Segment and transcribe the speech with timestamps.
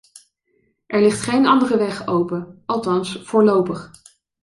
[0.87, 3.91] Er ligt geen andere weg open, althans voorlopig.